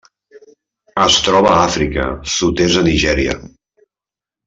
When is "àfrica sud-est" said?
1.67-2.79